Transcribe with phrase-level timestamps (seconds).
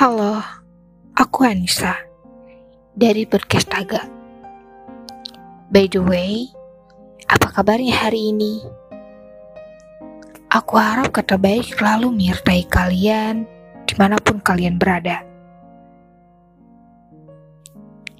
[0.00, 0.40] Halo,
[1.12, 1.92] aku Anissa
[2.96, 4.00] dari podcast Taga.
[5.68, 6.48] By the way,
[7.28, 8.64] apa kabarnya hari ini?
[10.56, 13.44] Aku harap kata baik selalu menyertai kalian
[13.84, 15.20] di mana pun kalian berada.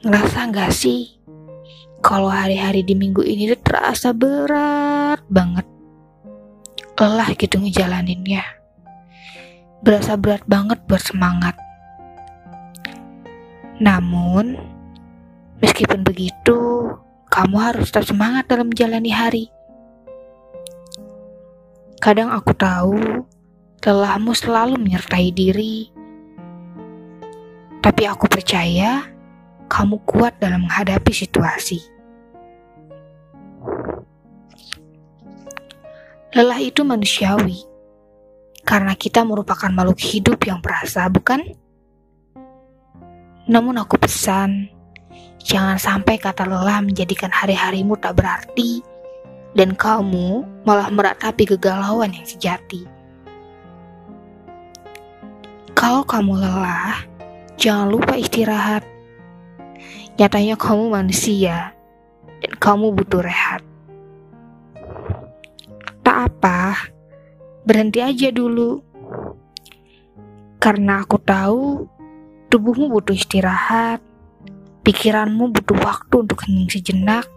[0.05, 1.17] Ngerasa gak sih
[2.05, 5.65] kalau hari-hari di minggu ini terasa berat banget?
[7.01, 8.45] Lelah gitu ngejalaninnya.
[9.81, 11.70] Berasa berat banget buat semangat.
[13.81, 14.61] Namun,
[15.65, 16.93] meskipun begitu,
[17.33, 19.45] kamu harus tetap semangat dalam menjalani hari.
[21.97, 23.25] Kadang aku tahu
[23.81, 25.89] lelahmu selalu menyertai diri,
[27.81, 29.09] tapi aku percaya
[29.73, 31.81] kamu kuat dalam menghadapi situasi.
[36.37, 37.65] Lelah itu manusiawi,
[38.69, 41.57] karena kita merupakan makhluk hidup yang berasa, bukan?
[43.51, 44.71] Namun aku pesan,
[45.43, 48.79] jangan sampai kata lelah menjadikan hari-harimu tak berarti
[49.59, 52.87] dan kamu malah meratapi kegalauan yang sejati.
[55.75, 57.03] Kalau kamu lelah,
[57.59, 58.87] jangan lupa istirahat.
[60.15, 61.75] Nyatanya kamu manusia
[62.39, 63.67] dan kamu butuh rehat.
[66.07, 66.87] Tak apa,
[67.67, 68.79] berhenti aja dulu.
[70.63, 71.89] Karena aku tahu
[72.51, 74.03] tubuhmu butuh istirahat,
[74.83, 77.31] pikiranmu butuh waktu untuk hening sejenak,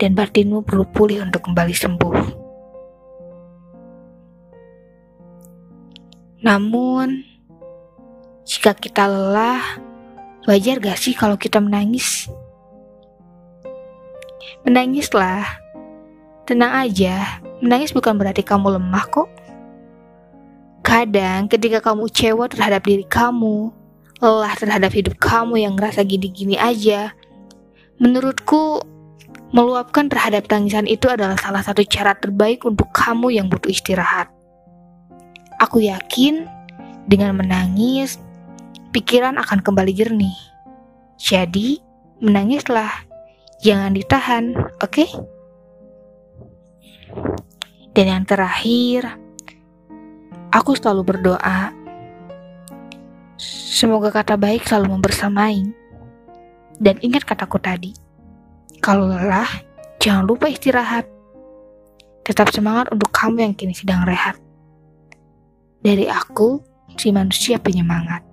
[0.00, 2.16] dan batinmu perlu pulih untuk kembali sembuh.
[6.40, 7.20] Namun,
[8.48, 9.60] jika kita lelah,
[10.48, 12.32] wajar gak sih kalau kita menangis?
[14.64, 15.44] Menangislah,
[16.48, 19.28] tenang aja, Menangis bukan berarti kamu lemah kok.
[20.80, 23.68] Kadang ketika kamu kecewa terhadap diri kamu,
[24.20, 27.16] lelah terhadap hidup kamu yang ngerasa gini-gini aja,
[27.96, 28.84] menurutku
[29.50, 34.30] meluapkan terhadap tangisan itu adalah salah satu cara terbaik untuk kamu yang butuh istirahat.
[35.58, 36.46] Aku yakin
[37.08, 38.20] dengan menangis,
[38.94, 40.38] pikiran akan kembali jernih.
[41.20, 41.82] Jadi,
[42.22, 42.92] menangislah,
[43.60, 44.88] jangan ditahan, oke?
[44.88, 45.10] Okay?
[47.92, 49.18] Dan yang terakhir,
[50.54, 51.79] aku selalu berdoa.
[53.70, 55.62] Semoga kata baik selalu membersamai.
[56.82, 57.94] Dan ingat kataku tadi,
[58.82, 59.46] kalau lelah,
[60.02, 61.06] jangan lupa istirahat.
[62.26, 64.34] Tetap semangat untuk kamu yang kini sedang rehat.
[65.86, 66.58] Dari aku,
[66.98, 68.26] si manusia penyemangat.